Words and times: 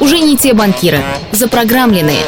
Уже 0.00 0.18
не 0.20 0.36
те 0.36 0.54
банкиры, 0.54 1.02
запрограммленные. 1.32 2.24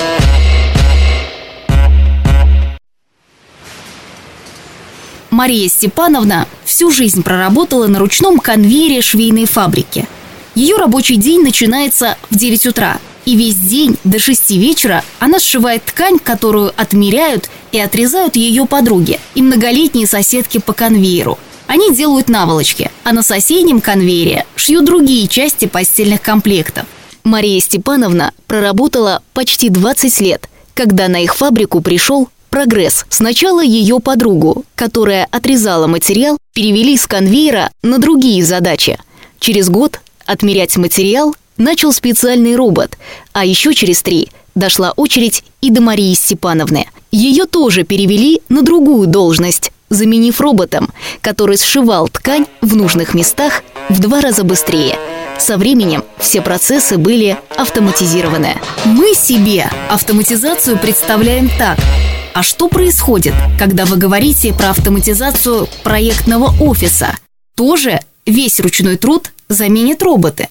Мария 5.30 5.68
Степановна 5.68 6.46
всю 6.64 6.90
жизнь 6.90 7.22
проработала 7.22 7.86
на 7.86 7.98
ручном 7.98 8.38
конвейере 8.38 9.00
швейной 9.00 9.46
фабрики. 9.46 10.06
Ее 10.54 10.76
рабочий 10.76 11.16
день 11.16 11.42
начинается 11.42 12.18
в 12.30 12.36
9 12.36 12.66
утра, 12.66 12.98
и 13.24 13.34
весь 13.34 13.56
день 13.56 13.96
до 14.04 14.18
6 14.18 14.50
вечера 14.50 15.02
она 15.18 15.40
сшивает 15.40 15.84
ткань, 15.84 16.18
которую 16.18 16.72
отмеряют 16.76 17.48
и 17.72 17.80
отрезают 17.80 18.36
ее 18.36 18.66
подруги 18.66 19.18
и 19.34 19.40
многолетние 19.42 20.06
соседки 20.06 20.58
по 20.58 20.74
конвейеру. 20.74 21.38
Они 21.72 21.90
делают 21.90 22.28
наволочки, 22.28 22.90
а 23.02 23.14
на 23.14 23.22
соседнем 23.22 23.80
конвейере 23.80 24.44
шьют 24.56 24.84
другие 24.84 25.26
части 25.26 25.64
постельных 25.64 26.20
комплектов. 26.20 26.84
Мария 27.24 27.58
Степановна 27.60 28.34
проработала 28.46 29.22
почти 29.32 29.70
20 29.70 30.20
лет, 30.20 30.50
когда 30.74 31.08
на 31.08 31.22
их 31.22 31.34
фабрику 31.34 31.80
пришел 31.80 32.28
прогресс. 32.50 33.06
Сначала 33.08 33.64
ее 33.64 34.00
подругу, 34.00 34.66
которая 34.74 35.26
отрезала 35.30 35.86
материал, 35.86 36.36
перевели 36.52 36.94
с 36.94 37.06
конвейера 37.06 37.70
на 37.80 37.96
другие 37.96 38.44
задачи. 38.44 38.98
Через 39.38 39.70
год 39.70 40.00
отмерять 40.26 40.76
материал 40.76 41.34
начал 41.56 41.94
специальный 41.94 42.54
робот, 42.54 42.98
а 43.32 43.46
еще 43.46 43.72
через 43.72 44.02
три 44.02 44.28
дошла 44.54 44.92
очередь 44.94 45.42
и 45.62 45.70
до 45.70 45.80
Марии 45.80 46.12
Степановны. 46.12 46.90
Ее 47.12 47.46
тоже 47.46 47.84
перевели 47.84 48.42
на 48.50 48.60
другую 48.60 49.06
должность, 49.06 49.72
заменив 49.92 50.40
роботом, 50.40 50.88
который 51.20 51.56
сшивал 51.56 52.08
ткань 52.08 52.46
в 52.60 52.76
нужных 52.76 53.14
местах 53.14 53.62
в 53.88 54.00
два 54.00 54.20
раза 54.20 54.44
быстрее. 54.44 54.96
Со 55.38 55.56
временем 55.56 56.04
все 56.18 56.40
процессы 56.40 56.98
были 56.98 57.38
автоматизированы. 57.56 58.56
Мы 58.84 59.14
себе 59.14 59.68
автоматизацию 59.90 60.78
представляем 60.78 61.50
так. 61.58 61.78
А 62.34 62.42
что 62.42 62.68
происходит, 62.68 63.34
когда 63.58 63.84
вы 63.84 63.96
говорите 63.96 64.54
про 64.54 64.70
автоматизацию 64.70 65.68
проектного 65.82 66.54
офиса? 66.62 67.16
Тоже 67.56 68.00
весь 68.24 68.60
ручной 68.60 68.96
труд 68.96 69.32
заменят 69.48 70.02
роботы. 70.02 70.48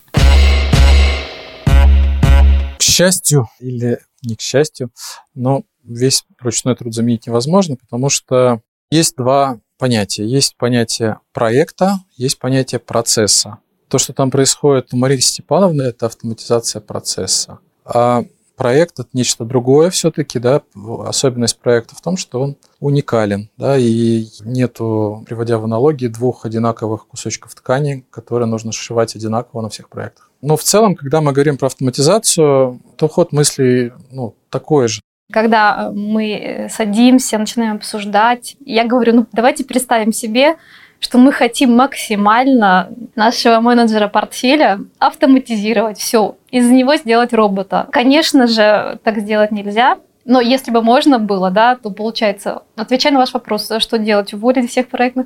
К 2.77 2.81
счастью 2.81 3.47
или 3.59 3.99
не 4.23 4.35
к 4.35 4.41
счастью, 4.41 4.91
но 5.33 5.63
весь 5.83 6.23
ручной 6.39 6.75
труд 6.75 6.93
заменить 6.93 7.27
невозможно, 7.27 7.75
потому 7.75 8.09
что 8.09 8.61
есть 8.91 9.15
два 9.15 9.59
понятия. 9.79 10.25
Есть 10.25 10.57
понятие 10.57 11.19
проекта, 11.33 12.01
есть 12.15 12.37
понятие 12.37 12.79
процесса. 12.79 13.57
То, 13.87 13.97
что 13.97 14.13
там 14.13 14.29
происходит 14.29 14.93
у 14.93 14.97
Марии 14.97 15.17
Степановны, 15.17 15.81
это 15.81 16.05
автоматизация 16.05 16.81
процесса. 16.81 17.59
А 17.83 18.23
проект 18.55 18.99
это 18.99 19.09
нечто 19.13 19.43
другое 19.43 19.89
все-таки, 19.89 20.37
да, 20.37 20.61
особенность 21.05 21.57
проекта 21.57 21.95
в 21.95 22.01
том, 22.01 22.15
что 22.15 22.41
он 22.41 22.57
уникален, 22.79 23.49
да, 23.57 23.75
и 23.77 24.27
нету, 24.41 25.23
приводя 25.25 25.57
в 25.57 25.63
аналогии, 25.63 26.07
двух 26.07 26.45
одинаковых 26.45 27.07
кусочков 27.07 27.55
ткани, 27.55 28.05
которые 28.11 28.47
нужно 28.47 28.71
сшивать 28.71 29.15
одинаково 29.15 29.61
на 29.61 29.69
всех 29.69 29.89
проектах. 29.89 30.29
Но 30.41 30.57
в 30.57 30.63
целом, 30.63 30.95
когда 30.95 31.21
мы 31.21 31.33
говорим 31.33 31.57
про 31.57 31.67
автоматизацию, 31.67 32.79
то 32.97 33.07
ход 33.07 33.31
мыслей 33.31 33.93
ну, 34.11 34.35
такой 34.51 34.87
же. 34.87 35.01
Когда 35.31 35.91
мы 35.93 36.67
садимся, 36.69 37.37
начинаем 37.37 37.77
обсуждать, 37.77 38.55
я 38.65 38.85
говорю, 38.85 39.15
ну 39.15 39.25
давайте 39.31 39.63
представим 39.63 40.11
себе, 40.11 40.57
что 40.99 41.17
мы 41.17 41.31
хотим 41.31 41.75
максимально 41.75 42.89
нашего 43.15 43.59
менеджера 43.59 44.07
портфеля 44.07 44.79
автоматизировать 44.99 45.97
все, 45.97 46.35
из 46.51 46.69
него 46.69 46.95
сделать 46.95 47.33
робота. 47.33 47.87
Конечно 47.91 48.45
же, 48.47 48.99
так 49.03 49.17
сделать 49.19 49.51
нельзя, 49.51 49.97
но 50.25 50.39
если 50.39 50.69
бы 50.69 50.83
можно 50.83 51.17
было, 51.17 51.49
да, 51.49 51.75
то 51.75 51.89
получается, 51.89 52.61
отвечая 52.75 53.13
на 53.13 53.19
ваш 53.19 53.33
вопрос, 53.33 53.71
что 53.79 53.97
делать, 53.97 54.33
уволить 54.33 54.69
всех 54.69 54.87
проектных 54.89 55.25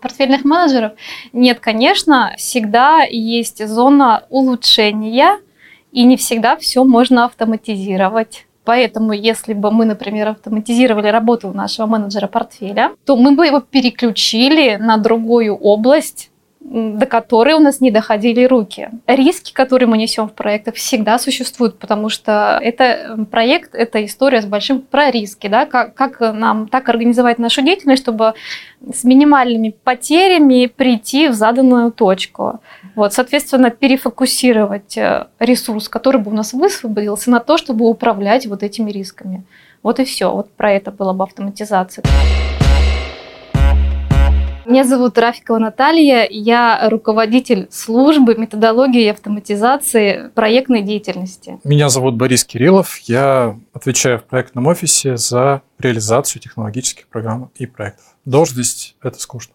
портфельных 0.00 0.44
менеджеров? 0.44 0.92
Нет, 1.32 1.60
конечно, 1.60 2.32
всегда 2.36 3.02
есть 3.08 3.64
зона 3.64 4.24
улучшения, 4.28 5.38
и 5.92 6.04
не 6.04 6.16
всегда 6.16 6.56
все 6.56 6.82
можно 6.84 7.26
автоматизировать. 7.26 8.46
Поэтому, 8.64 9.12
если 9.12 9.54
бы 9.54 9.70
мы, 9.70 9.84
например, 9.84 10.28
автоматизировали 10.28 11.08
работу 11.08 11.52
нашего 11.52 11.86
менеджера 11.86 12.26
портфеля, 12.26 12.92
то 13.04 13.16
мы 13.16 13.32
бы 13.32 13.46
его 13.46 13.60
переключили 13.60 14.76
на 14.76 14.96
другую 14.96 15.56
область, 15.56 16.31
до 16.64 17.06
которой 17.06 17.54
у 17.54 17.58
нас 17.58 17.80
не 17.80 17.90
доходили 17.90 18.44
руки. 18.44 18.88
Риски, 19.06 19.52
которые 19.52 19.88
мы 19.88 19.98
несем 19.98 20.28
в 20.28 20.32
проектах, 20.32 20.76
всегда 20.76 21.18
существуют, 21.18 21.78
потому 21.78 22.08
что 22.08 22.58
это 22.62 23.26
проект, 23.30 23.74
это 23.74 24.04
история 24.04 24.40
с 24.40 24.46
большим 24.46 24.80
про 24.80 25.10
риски, 25.10 25.48
да, 25.48 25.66
как, 25.66 25.94
как 25.94 26.20
нам 26.20 26.68
так 26.68 26.88
организовать 26.88 27.38
нашу 27.38 27.62
деятельность, 27.62 28.02
чтобы 28.02 28.34
с 28.92 29.04
минимальными 29.04 29.74
потерями 29.84 30.66
прийти 30.66 31.28
в 31.28 31.34
заданную 31.34 31.90
точку. 31.90 32.60
Вот, 32.94 33.12
соответственно, 33.12 33.70
перефокусировать 33.70 34.96
э, 34.96 35.26
ресурс, 35.38 35.88
который 35.88 36.20
бы 36.20 36.30
у 36.30 36.34
нас 36.34 36.52
высвободился, 36.52 37.30
на 37.30 37.40
то, 37.40 37.56
чтобы 37.56 37.88
управлять 37.88 38.46
вот 38.46 38.62
этими 38.62 38.90
рисками. 38.90 39.44
Вот 39.82 39.98
и 39.98 40.04
все. 40.04 40.32
Вот 40.32 40.50
про 40.52 40.72
это 40.72 40.90
была 40.90 41.12
бы 41.12 41.24
автоматизация. 41.24 42.04
Меня 44.64 44.84
зовут 44.84 45.18
Рафикова 45.18 45.58
Наталья, 45.58 46.24
я 46.30 46.88
руководитель 46.88 47.66
службы 47.70 48.36
методологии 48.36 49.02
и 49.02 49.08
автоматизации 49.08 50.30
проектной 50.36 50.82
деятельности. 50.82 51.58
Меня 51.64 51.88
зовут 51.88 52.14
Борис 52.14 52.44
Кириллов, 52.44 52.98
я 53.00 53.58
отвечаю 53.72 54.20
в 54.20 54.24
проектном 54.24 54.68
офисе 54.68 55.16
за 55.16 55.62
реализацию 55.80 56.40
технологических 56.40 57.08
программ 57.08 57.50
и 57.56 57.66
проектов. 57.66 58.04
Должность– 58.24 58.94
это 59.02 59.18
скучно. 59.18 59.54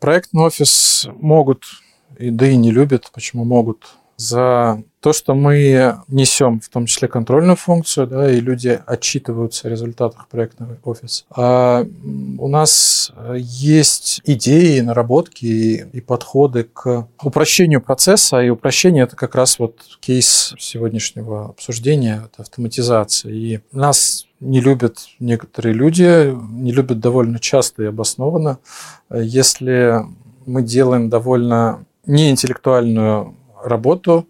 Проектный 0.00 0.42
офис 0.42 1.06
могут, 1.20 1.64
и 2.18 2.30
да 2.30 2.46
и 2.46 2.56
не 2.56 2.70
любят, 2.70 3.10
почему 3.12 3.44
могут, 3.44 3.88
за 4.22 4.82
то, 5.00 5.12
что 5.12 5.34
мы 5.34 5.96
несем 6.06 6.60
в 6.60 6.68
том 6.68 6.86
числе 6.86 7.08
контрольную 7.08 7.56
функцию, 7.56 8.06
да, 8.06 8.30
и 8.30 8.38
люди 8.38 8.80
отчитываются 8.86 9.66
о 9.66 9.70
результатах 9.70 10.28
проектного 10.28 10.78
офиса. 10.84 11.24
А 11.30 11.84
у 12.38 12.48
нас 12.48 13.12
есть 13.34 14.20
идеи, 14.24 14.78
наработки 14.78 15.44
и, 15.44 15.84
и 15.92 16.00
подходы 16.00 16.64
к 16.64 17.08
упрощению 17.20 17.80
процесса, 17.80 18.40
и 18.40 18.48
упрощение 18.48 19.04
это 19.04 19.16
как 19.16 19.34
раз 19.34 19.58
вот 19.58 19.80
кейс 19.98 20.54
сегодняшнего 20.58 21.46
обсуждения, 21.46 22.22
это 22.24 22.42
автоматизация. 22.42 23.32
И 23.32 23.60
нас 23.72 24.28
не 24.38 24.60
любят 24.60 24.98
некоторые 25.18 25.74
люди, 25.74 26.32
не 26.52 26.70
любят 26.70 27.00
довольно 27.00 27.40
часто 27.40 27.82
и 27.82 27.86
обоснованно, 27.86 28.58
если 29.10 30.00
мы 30.46 30.62
делаем 30.62 31.08
довольно 31.08 31.84
неинтеллектуальную 32.06 33.36
работу, 33.62 34.28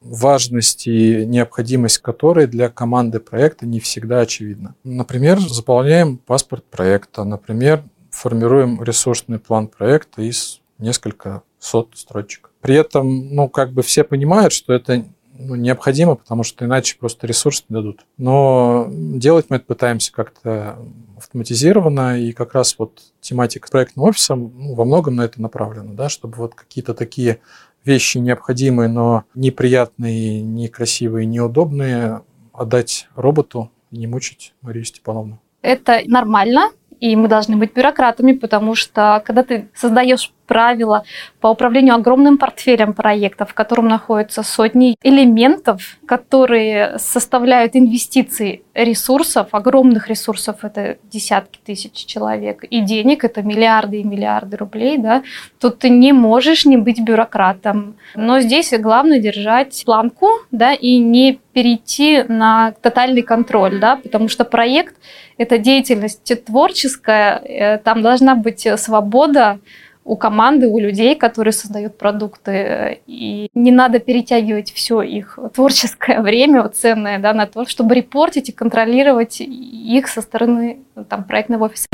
важность 0.00 0.86
и 0.86 1.26
необходимость 1.26 1.98
которой 1.98 2.46
для 2.46 2.68
команды 2.68 3.20
проекта 3.20 3.66
не 3.66 3.80
всегда 3.80 4.20
очевидна. 4.20 4.74
Например, 4.82 5.38
заполняем 5.38 6.16
паспорт 6.16 6.64
проекта, 6.64 7.24
например, 7.24 7.84
формируем 8.10 8.82
ресурсный 8.82 9.38
план 9.38 9.68
проекта 9.68 10.22
из 10.22 10.60
несколько 10.78 11.42
сот 11.58 11.90
строчек. 11.94 12.50
При 12.60 12.74
этом, 12.74 13.34
ну, 13.34 13.48
как 13.48 13.72
бы 13.72 13.82
все 13.82 14.04
понимают, 14.04 14.52
что 14.52 14.72
это 14.72 15.04
ну, 15.42 15.54
необходимо, 15.54 16.16
потому 16.16 16.42
что 16.42 16.64
иначе 16.64 16.96
просто 16.98 17.26
ресурс 17.26 17.64
не 17.68 17.74
дадут. 17.74 18.04
Но 18.18 18.86
делать 18.90 19.46
мы 19.48 19.56
это 19.56 19.64
пытаемся 19.64 20.12
как-то 20.12 20.78
автоматизированно, 21.16 22.20
и 22.20 22.32
как 22.32 22.54
раз 22.54 22.76
вот 22.78 23.00
тематика 23.20 23.68
проектного 23.70 24.08
офиса 24.08 24.34
ну, 24.34 24.74
во 24.74 24.84
многом 24.84 25.16
на 25.16 25.22
это 25.22 25.40
направлена, 25.40 25.92
да, 25.94 26.08
чтобы 26.08 26.36
вот 26.36 26.54
какие-то 26.54 26.94
такие 26.94 27.40
вещи 27.84 28.18
необходимые, 28.18 28.88
но 28.88 29.24
неприятные, 29.34 30.42
некрасивые, 30.42 31.26
неудобные 31.26 32.22
отдать 32.52 33.08
роботу 33.14 33.70
и 33.90 33.98
не 33.98 34.06
мучить 34.06 34.54
Марию 34.60 34.84
Степановну. 34.84 35.40
Это 35.62 36.00
нормально, 36.06 36.70
и 37.00 37.16
мы 37.16 37.28
должны 37.28 37.56
быть 37.56 37.74
бюрократами, 37.74 38.32
потому 38.32 38.74
что 38.74 39.22
когда 39.24 39.42
ты 39.42 39.68
создаешь 39.74 40.32
правила 40.50 41.04
по 41.40 41.46
управлению 41.46 41.94
огромным 41.94 42.36
портфелем 42.36 42.92
проектов, 42.92 43.50
в 43.50 43.54
котором 43.54 43.86
находятся 43.86 44.42
сотни 44.42 44.96
элементов, 45.00 45.96
которые 46.06 46.98
составляют 46.98 47.76
инвестиции 47.76 48.62
ресурсов, 48.74 49.48
огромных 49.52 50.08
ресурсов, 50.08 50.64
это 50.64 50.96
десятки 51.04 51.60
тысяч 51.64 51.92
человек, 51.92 52.64
и 52.64 52.80
денег, 52.80 53.22
это 53.22 53.42
миллиарды 53.42 54.00
и 54.00 54.04
миллиарды 54.04 54.56
рублей, 54.56 54.98
да, 54.98 55.22
тут 55.60 55.78
ты 55.78 55.88
не 55.88 56.12
можешь 56.12 56.64
не 56.64 56.76
быть 56.76 57.00
бюрократом. 57.00 57.94
Но 58.16 58.40
здесь 58.40 58.72
главное 58.72 59.20
держать 59.20 59.80
планку, 59.86 60.26
да, 60.50 60.72
и 60.72 60.98
не 60.98 61.38
перейти 61.52 62.24
на 62.26 62.72
тотальный 62.82 63.22
контроль, 63.22 63.78
да, 63.78 63.96
потому 63.96 64.28
что 64.28 64.44
проект– 64.44 64.96
это 65.38 65.58
деятельность 65.58 66.44
творческая, 66.44 67.38
э, 67.38 67.78
там 67.78 68.02
должна 68.02 68.34
быть 68.34 68.66
свобода 68.76 69.58
у 70.04 70.16
команды, 70.16 70.68
у 70.68 70.78
людей, 70.78 71.14
которые 71.14 71.52
создают 71.52 71.98
продукты. 71.98 73.00
И 73.06 73.50
не 73.54 73.70
надо 73.70 73.98
перетягивать 73.98 74.72
все 74.72 75.02
их 75.02 75.38
творческое 75.54 76.20
время, 76.22 76.68
ценное, 76.68 77.18
да, 77.18 77.32
на 77.32 77.46
то, 77.46 77.66
чтобы 77.66 77.94
репортить 77.94 78.48
и 78.48 78.52
контролировать 78.52 79.40
их 79.40 80.08
со 80.08 80.22
стороны 80.22 80.80
там, 81.08 81.24
проектного 81.24 81.66
офиса 81.66 81.86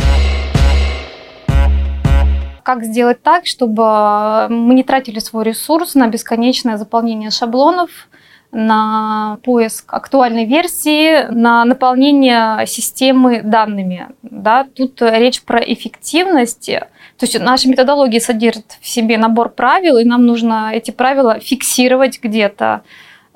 как 2.62 2.82
сделать 2.82 3.23
так, 3.23 3.47
чтобы 3.47 4.49
мы 4.49 4.75
не 4.75 4.82
тратили 4.82 5.20
свой 5.20 5.44
ресурс 5.44 5.94
на 5.94 6.09
бесконечное 6.09 6.76
заполнение 6.76 7.31
шаблонов, 7.31 8.09
на 8.56 9.38
поиск 9.44 9.93
актуальной 9.93 10.47
версии, 10.47 11.31
на 11.31 11.64
наполнение 11.67 12.67
системы 12.67 13.43
данными. 13.43 14.08
Да? 14.23 14.67
Тут 14.75 15.03
речь 15.03 15.43
про 15.43 15.61
эффективность. 15.61 16.70
То 17.19 17.26
есть 17.26 17.38
наша 17.38 17.69
методология 17.69 18.19
содержит 18.19 18.79
в 18.81 18.88
себе 18.88 19.19
набор 19.19 19.50
правил, 19.50 19.99
и 19.99 20.05
нам 20.05 20.25
нужно 20.25 20.70
эти 20.73 20.91
правила 20.91 21.38
фиксировать 21.38 22.19
где-то 22.23 22.82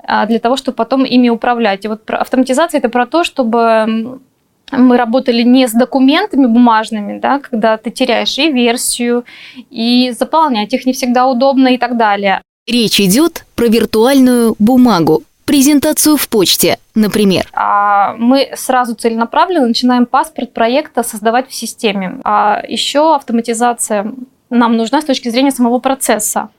а, 0.03 0.25
для 0.25 0.39
того, 0.39 0.57
чтобы 0.57 0.75
потом 0.75 1.03
ими 1.03 1.29
управлять. 1.29 1.85
И 1.85 1.87
вот 1.87 2.09
автоматизация 2.09 2.79
это 2.79 2.89
про 2.89 3.05
то, 3.05 3.23
чтобы 3.23 4.19
мы 4.71 4.97
работали 4.97 5.43
не 5.43 5.67
с 5.67 5.71
документами 5.71 6.47
бумажными, 6.47 7.19
да, 7.19 7.39
когда 7.39 7.77
ты 7.77 7.91
теряешь 7.91 8.37
и 8.39 8.51
версию, 8.51 9.25
и 9.69 10.13
заполнять 10.17 10.73
их 10.73 10.85
не 10.87 10.93
всегда 10.93 11.27
удобно 11.27 11.67
и 11.67 11.77
так 11.77 11.95
далее. 11.95 12.41
Речь 12.67 12.99
идет 13.01 13.45
про 13.61 13.67
виртуальную 13.67 14.55
бумагу, 14.57 15.21
презентацию 15.45 16.17
в 16.17 16.27
почте, 16.29 16.79
например. 16.95 17.47
А 17.53 18.15
мы 18.17 18.49
сразу 18.55 18.95
целенаправленно 18.95 19.67
начинаем 19.67 20.07
паспорт 20.07 20.51
проекта 20.51 21.03
создавать 21.03 21.47
в 21.47 21.53
системе. 21.53 22.21
А 22.23 22.63
еще 22.67 23.13
автоматизация 23.13 24.13
нам 24.49 24.77
нужна 24.77 24.99
с 24.99 25.05
точки 25.05 25.29
зрения 25.29 25.51
самого 25.51 25.77
процесса. 25.77 26.49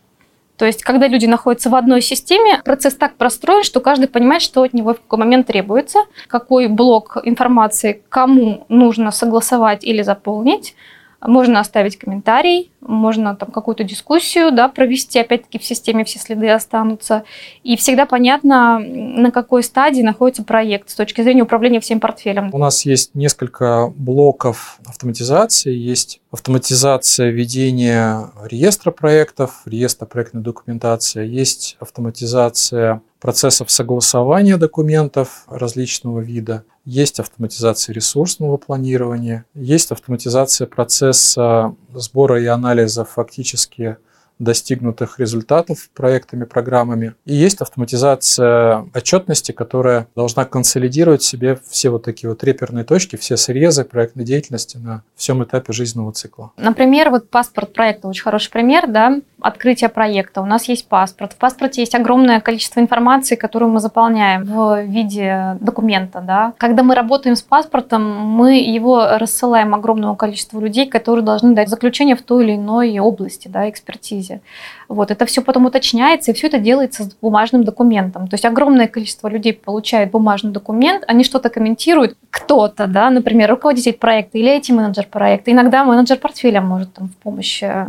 То 0.56 0.64
есть, 0.64 0.84
когда 0.84 1.08
люди 1.08 1.26
находятся 1.26 1.70
в 1.70 1.75
одной 1.75 2.02
системе, 2.02 2.62
процесс 2.64 2.94
так 2.94 3.16
простроен, 3.16 3.64
что 3.64 3.81
каждый 3.81 4.06
понимает, 4.06 4.40
что 4.43 4.62
от 4.62 4.72
него 4.72 4.94
в 4.94 5.00
какой 5.00 5.19
момент 5.19 5.48
требуется, 5.48 5.98
какой 6.28 6.69
блок 6.69 7.19
информации 7.25 8.00
кому 8.10 8.64
нужно 8.69 9.10
согласовать 9.10 9.82
или 9.82 10.02
заполнить, 10.02 10.76
можно 11.20 11.58
оставить 11.58 11.98
комментарий, 11.98 12.71
можно 12.82 13.37
там 13.37 13.50
какую-то 13.50 13.84
дискуссию 13.84 14.52
да, 14.52 14.69
провести, 14.69 15.19
опять-таки 15.19 15.58
в 15.58 15.64
системе 15.64 16.05
все 16.05 16.19
следы 16.19 16.50
останутся. 16.50 17.25
И 17.62 17.76
всегда 17.76 18.06
понятно, 18.06 18.79
на 18.79 19.31
какой 19.31 19.62
стадии 19.62 20.02
находится 20.02 20.43
проект 20.43 20.90
с 20.90 20.94
точки 20.94 21.23
зрения 21.23 21.43
управления 21.43 21.81
всем 21.81 22.00
портфелем. 22.00 22.50
У 22.52 22.58
нас 22.58 22.84
есть 22.84 23.14
несколько 23.14 23.93
блоков 23.94 24.79
автоматизации. 24.84 25.73
Есть 25.73 26.20
автоматизация 26.32 27.31
ведения 27.31 28.31
реестра 28.44 28.90
проектов, 28.90 29.62
реестра 29.64 30.06
проектной 30.06 30.43
документации. 30.43 31.26
Есть 31.26 31.76
автоматизация 31.81 33.02
процессов 33.23 33.70
согласования 33.70 34.56
документов 34.56 35.44
различного 35.49 36.19
вида, 36.19 36.64
есть 36.84 37.20
автоматизация 37.20 37.94
ресурсного 37.94 38.56
планирования, 38.56 39.44
есть 39.55 39.93
автоматизация 39.93 40.67
процесса 40.67 41.76
сбора 41.94 42.43
и 42.43 42.46
анализа 42.46 42.71
фактически 43.04 43.96
достигнутых 44.38 45.20
результатов 45.20 45.88
проектами, 45.94 46.44
программами. 46.44 47.14
И 47.24 47.34
есть 47.34 47.60
автоматизация 47.60 48.86
отчетности, 48.94 49.52
которая 49.52 50.08
должна 50.16 50.44
консолидировать 50.44 51.22
в 51.22 51.26
себе 51.26 51.58
все 51.69 51.90
вот 51.90 52.02
такие 52.02 52.28
вот 52.28 52.42
реперные 52.42 52.84
точки, 52.84 53.16
все 53.16 53.36
срезы 53.36 53.84
проектной 53.84 54.24
деятельности 54.24 54.78
на 54.78 55.04
всем 55.14 55.44
этапе 55.44 55.72
жизненного 55.72 56.12
цикла. 56.12 56.52
Например, 56.56 57.10
вот 57.10 57.30
паспорт 57.30 57.72
проекта 57.72 58.08
очень 58.08 58.22
хороший 58.22 58.50
пример, 58.50 58.88
да, 58.88 59.20
открытие 59.43 59.89
проекта. 59.89 60.41
У 60.41 60.47
нас 60.47 60.69
есть 60.69 60.89
паспорт. 60.89 61.33
В 61.33 61.37
паспорте 61.37 61.83
есть 61.83 61.94
огромное 61.94 62.41
количество 62.41 62.81
информации, 62.81 63.37
которую 63.37 63.71
мы 63.71 63.81
заполняем 63.81 64.44
в 64.44 64.83
виде 64.83 65.56
документа, 65.61 66.21
да. 66.21 66.53
Когда 66.59 66.83
мы 66.83 66.94
работаем 66.94 67.37
с 67.37 67.43
паспортом, 67.43 68.03
мы 68.03 68.59
его 68.59 69.19
рассылаем 69.19 69.75
огромному 69.75 70.17
количеству 70.17 70.61
людей, 70.61 70.87
которые 70.87 71.25
должны 71.25 71.55
дать 71.55 71.69
заключение 71.69 72.17
в 72.17 72.23
той 72.23 72.44
или 72.44 72.56
иной 72.56 72.99
области, 72.99 73.49
да, 73.49 73.69
экспертизе. 73.69 74.41
Вот, 74.89 75.11
это 75.11 75.25
все 75.25 75.41
потом 75.41 75.67
уточняется, 75.67 76.31
и 76.31 76.35
все 76.35 76.49
это 76.49 76.59
делается 76.59 77.05
с 77.05 77.15
бумажным 77.15 77.65
документом. 77.65 78.29
То 78.29 78.35
есть 78.35 78.44
огромное 78.44 78.89
количество 78.89 79.29
людей 79.29 79.55
получает 79.55 80.11
бумажный 80.11 80.53
документ, 80.53 81.05
они 81.06 81.25
что-то 81.25 81.49
комментируют, 81.49 82.17
кто-то, 82.31 82.87
да, 82.87 83.11
например, 83.11 83.50
руководитель 83.50 83.94
проекта 83.94 84.39
или 84.39 84.50
эти 84.50 84.73
менеджер 84.73 85.06
проекта, 85.11 85.50
иногда 85.50 85.85
менеджер 85.85 86.19
портфеля 86.19 86.61
может 86.61 86.93
там 86.93 87.09
в 87.09 87.17
помощь, 87.17 87.62
э, 87.62 87.87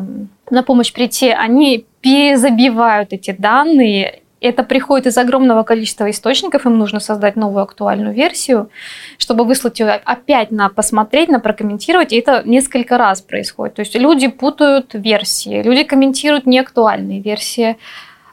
на 0.50 0.64
помощь 0.64 0.94
прийти, 0.94 1.30
они 1.30 1.86
перезабивают 2.02 3.14
эти 3.14 3.32
данные. 3.32 4.22
Это 4.42 4.64
приходит 4.64 5.08
из 5.08 5.18
огромного 5.18 5.64
количества 5.64 6.10
источников, 6.10 6.66
им 6.66 6.78
нужно 6.78 7.00
создать 7.00 7.38
новую 7.38 7.64
актуальную 7.64 8.14
версию, 8.14 8.70
чтобы 9.18 9.46
выслать 9.46 9.80
ее 9.80 9.92
опять 10.04 10.52
на 10.52 10.68
посмотреть, 10.68 11.30
на 11.30 11.40
прокомментировать, 11.40 12.12
и 12.12 12.18
это 12.18 12.44
несколько 12.44 12.98
раз 12.98 13.22
происходит. 13.22 13.76
То 13.76 13.80
есть 13.80 13.96
люди 13.96 14.28
путают 14.28 14.94
версии, 14.94 15.62
люди 15.64 15.86
комментируют 15.86 16.46
неактуальные 16.46 17.22
версии, 17.22 17.78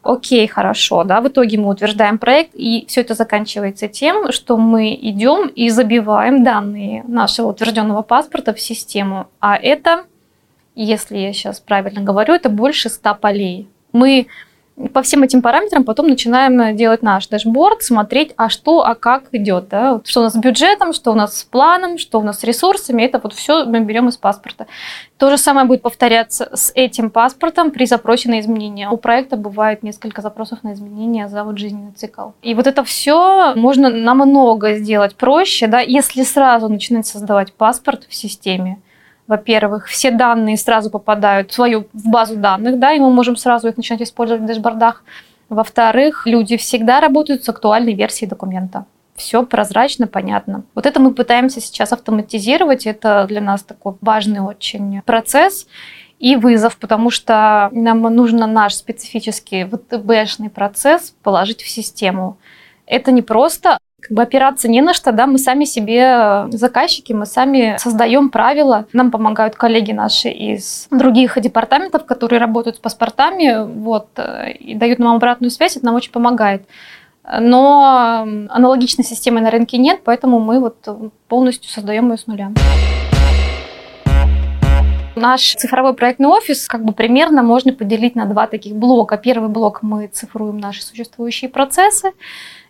окей, 0.02 0.48
хорошо, 0.48 1.04
да, 1.04 1.20
в 1.20 1.28
итоге 1.28 1.58
мы 1.58 1.68
утверждаем 1.68 2.18
проект, 2.18 2.50
и 2.54 2.86
все 2.88 3.02
это 3.02 3.14
заканчивается 3.14 3.86
тем, 3.86 4.32
что 4.32 4.56
мы 4.56 4.94
идем 4.94 5.46
и 5.46 5.68
забиваем 5.68 6.42
данные 6.42 7.04
нашего 7.06 7.48
утвержденного 7.48 8.02
паспорта 8.02 8.52
в 8.52 8.60
систему, 8.60 9.28
а 9.40 9.56
это, 9.56 10.06
если 10.84 11.18
я 11.18 11.32
сейчас 11.32 11.60
правильно 11.60 12.00
говорю, 12.00 12.34
это 12.34 12.48
больше 12.48 12.88
100 12.88 13.14
полей. 13.16 13.68
Мы 13.92 14.26
по 14.88 15.02
всем 15.02 15.22
этим 15.22 15.42
параметрам 15.42 15.84
потом 15.84 16.08
начинаем 16.08 16.74
делать 16.76 17.02
наш 17.02 17.28
дашборд, 17.28 17.82
смотреть, 17.82 18.32
а 18.36 18.48
что, 18.48 18.84
а 18.84 18.94
как 18.94 19.24
идет, 19.32 19.68
да? 19.68 20.00
что 20.04 20.20
у 20.20 20.22
нас 20.24 20.32
с 20.32 20.36
бюджетом, 20.36 20.92
что 20.92 21.12
у 21.12 21.14
нас 21.14 21.38
с 21.38 21.44
планом, 21.44 21.98
что 21.98 22.18
у 22.18 22.22
нас 22.22 22.40
с 22.40 22.44
ресурсами, 22.44 23.02
это 23.02 23.20
вот 23.22 23.34
все 23.34 23.64
мы 23.66 23.80
берем 23.80 24.08
из 24.08 24.16
паспорта. 24.16 24.66
То 25.18 25.30
же 25.30 25.36
самое 25.36 25.66
будет 25.66 25.82
повторяться 25.82 26.48
с 26.54 26.72
этим 26.74 27.10
паспортом 27.10 27.70
при 27.70 27.84
запросе 27.84 28.30
на 28.30 28.40
изменения. 28.40 28.88
У 28.88 28.96
проекта 28.96 29.36
бывает 29.36 29.82
несколько 29.82 30.22
запросов 30.22 30.62
на 30.62 30.72
изменения 30.72 31.28
за 31.28 31.44
вот 31.44 31.58
жизненный 31.58 31.92
цикл. 31.92 32.30
И 32.42 32.54
вот 32.54 32.66
это 32.66 32.82
все 32.84 33.54
можно 33.54 33.90
намного 33.90 34.74
сделать 34.74 35.14
проще, 35.14 35.66
да, 35.66 35.80
если 35.80 36.22
сразу 36.22 36.68
начинать 36.68 37.06
создавать 37.06 37.52
паспорт 37.52 38.06
в 38.08 38.14
системе 38.14 38.78
во-первых, 39.30 39.86
все 39.86 40.10
данные 40.10 40.56
сразу 40.56 40.90
попадают 40.90 41.52
в 41.52 41.54
свою 41.54 41.86
в 41.92 42.08
базу 42.08 42.36
данных, 42.36 42.80
да, 42.80 42.92
и 42.92 42.98
мы 42.98 43.12
можем 43.12 43.36
сразу 43.36 43.68
их 43.68 43.76
начинать 43.76 44.02
использовать 44.02 44.42
в 44.42 44.46
дашбордах. 44.46 45.04
Во-вторых, 45.48 46.26
люди 46.26 46.56
всегда 46.56 47.00
работают 47.00 47.44
с 47.44 47.48
актуальной 47.48 47.94
версией 47.94 48.28
документа. 48.28 48.86
Все 49.14 49.44
прозрачно, 49.46 50.08
понятно. 50.08 50.64
Вот 50.74 50.84
это 50.84 50.98
мы 50.98 51.14
пытаемся 51.14 51.60
сейчас 51.60 51.92
автоматизировать. 51.92 52.88
Это 52.88 53.24
для 53.28 53.40
нас 53.40 53.62
такой 53.62 53.94
важный 54.00 54.40
очень 54.40 55.00
процесс 55.02 55.68
и 56.18 56.34
вызов, 56.34 56.76
потому 56.76 57.10
что 57.10 57.68
нам 57.70 58.02
нужно 58.02 58.48
наш 58.48 58.74
специфический 58.74 59.64
ВТБшный 59.64 60.50
процесс 60.50 61.14
положить 61.22 61.62
в 61.62 61.68
систему. 61.68 62.36
Это 62.86 63.12
не 63.12 63.22
просто 63.22 63.78
как 64.00 64.12
бы 64.12 64.22
опираться 64.22 64.68
не 64.68 64.80
на 64.80 64.94
что, 64.94 65.12
да, 65.12 65.26
мы 65.26 65.38
сами 65.38 65.64
себе 65.64 66.00
э, 66.00 66.48
заказчики, 66.50 67.12
мы 67.12 67.26
сами 67.26 67.76
создаем 67.78 68.30
правила, 68.30 68.86
нам 68.92 69.10
помогают 69.10 69.54
коллеги 69.54 69.92
наши 69.92 70.28
из 70.28 70.88
других 70.90 71.40
департаментов, 71.40 72.04
которые 72.06 72.40
работают 72.40 72.76
с 72.76 72.78
паспортами, 72.80 73.66
вот, 73.66 74.08
э, 74.16 74.52
и 74.52 74.74
дают 74.74 74.98
нам 74.98 75.16
обратную 75.16 75.50
связь, 75.50 75.76
это 75.76 75.86
нам 75.86 75.94
очень 75.94 76.12
помогает. 76.12 76.62
Но 77.38 78.26
аналогичной 78.48 79.04
системы 79.04 79.40
на 79.40 79.50
рынке 79.50 79.78
нет, 79.78 80.00
поэтому 80.04 80.40
мы 80.40 80.58
вот 80.58 80.88
полностью 81.28 81.70
создаем 81.70 82.10
ее 82.10 82.16
с 82.16 82.26
нуля. 82.26 82.50
Наш 85.16 85.54
цифровой 85.54 85.92
проектный 85.92 86.28
офис 86.28 86.66
как 86.66 86.82
бы 86.82 86.94
примерно 86.94 87.42
можно 87.42 87.74
поделить 87.74 88.14
на 88.14 88.24
два 88.24 88.46
таких 88.46 88.74
блока. 88.74 89.18
Первый 89.18 89.50
блок 89.50 89.82
мы 89.82 90.06
цифруем 90.06 90.58
наши 90.58 90.82
существующие 90.82 91.50
процессы, 91.50 92.12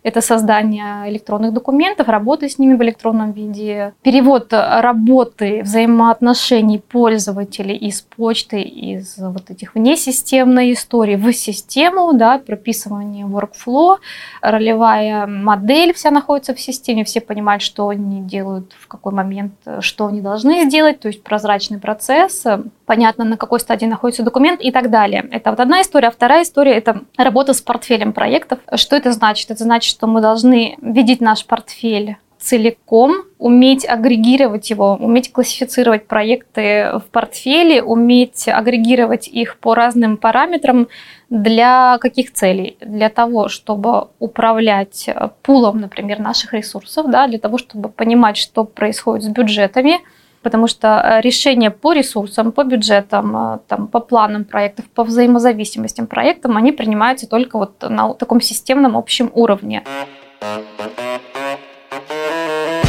это 0.03 0.21
создание 0.21 1.09
электронных 1.09 1.53
документов, 1.53 2.07
работа 2.07 2.49
с 2.49 2.57
ними 2.57 2.75
в 2.75 2.81
электронном 2.81 3.31
виде, 3.31 3.93
перевод 4.01 4.47
работы, 4.51 5.61
взаимоотношений 5.63 6.79
пользователей 6.79 7.75
из 7.75 8.01
почты, 8.01 8.61
из 8.61 9.17
вот 9.17 9.49
этих 9.49 9.75
внесистемной 9.75 10.73
истории 10.73 11.15
в 11.15 11.31
систему, 11.33 12.13
да, 12.13 12.39
прописывание 12.39 13.25
workflow, 13.25 13.97
ролевая 14.41 15.27
модель 15.27 15.93
вся 15.93 16.11
находится 16.11 16.53
в 16.53 16.59
системе, 16.59 17.03
все 17.03 17.21
понимают, 17.21 17.61
что 17.61 17.89
они 17.89 18.21
делают, 18.21 18.73
в 18.79 18.87
какой 18.87 19.13
момент, 19.13 19.53
что 19.79 20.07
они 20.07 20.21
должны 20.21 20.65
сделать, 20.65 20.99
то 20.99 21.07
есть 21.07 21.23
прозрачный 21.23 21.79
процесс, 21.79 22.43
понятно, 22.85 23.23
на 23.23 23.37
какой 23.37 23.59
стадии 23.59 23.85
находится 23.85 24.23
документ 24.23 24.59
и 24.59 24.71
так 24.71 24.89
далее. 24.89 25.25
Это 25.31 25.51
вот 25.51 25.59
одна 25.59 25.81
история. 25.81 26.09
А 26.09 26.11
вторая 26.11 26.43
история– 26.43 26.73
это 26.73 27.03
работа 27.17 27.53
с 27.53 27.61
портфелем 27.61 28.11
проектов. 28.11 28.59
Что 28.75 28.97
это 28.97 29.13
значит? 29.13 29.49
Это 29.49 29.63
значит, 29.63 29.90
что 29.91 30.07
мы 30.07 30.21
должны 30.21 30.77
видеть 30.81 31.21
наш 31.21 31.45
портфель 31.45 32.17
целиком, 32.41 33.17
уметь 33.37 33.87
агрегировать 33.87 34.71
его, 34.71 34.97
уметь 34.99 35.31
классифицировать 35.31 36.07
проекты 36.07 36.91
в 36.95 37.03
портфеле, 37.11 37.83
уметь 37.83 38.47
агрегировать 38.47 39.27
их 39.27 39.57
по 39.59 39.75
разным 39.75 40.17
параметрам. 40.17 40.87
Для 41.29 41.97
каких 41.99 42.33
целей? 42.33 42.77
Для 42.81 43.09
того, 43.09 43.47
чтобы 43.47 44.07
управлять 44.19 45.07
пулом, 45.43 45.81
например, 45.81 46.19
наших 46.19 46.53
ресурсов, 46.53 47.09
да, 47.09 47.27
для 47.27 47.37
того, 47.37 47.57
чтобы 47.57 47.89
понимать, 47.89 48.37
что 48.37 48.63
происходит 48.65 49.23
с 49.25 49.27
бюджетами, 49.27 49.99
потому 50.41 50.67
что 50.67 50.87
э, 50.87 51.21
решения 51.21 51.71
по 51.71 51.93
ресурсам, 51.93 52.51
по 52.51 52.63
бюджетам, 52.63 53.35
э, 53.35 53.59
там, 53.67 53.87
по 53.87 53.99
планам 53.99 54.45
проектов, 54.45 54.85
по 54.89 55.03
взаимозависимостям 55.03 56.07
проектов, 56.07 56.55
они 56.55 56.71
принимаются 56.71 57.27
только 57.27 57.57
вот 57.57 57.81
на 57.81 58.13
таком 58.13 58.41
системном 58.41 58.97
общем 58.97 59.31
уровне. 59.33 59.83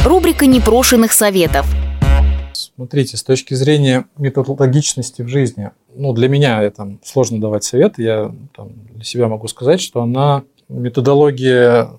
Рубрика 0.05 0.45
непрошенных 0.45 1.13
советов. 1.13 1.65
Смотрите, 2.53 3.17
с 3.17 3.23
точки 3.23 3.53
зрения 3.53 4.05
методологичности 4.17 5.21
в 5.21 5.27
жизни, 5.27 5.71
ну, 5.95 6.13
для 6.13 6.27
меня 6.27 6.61
это 6.61 6.97
сложно 7.03 7.39
давать 7.39 7.63
совет, 7.63 7.97
я 7.97 8.31
там, 8.55 8.71
для 8.93 9.03
себя 9.03 9.27
могу 9.27 9.47
сказать, 9.47 9.79
что 9.79 10.01
она 10.01 10.43
методология 10.69 11.89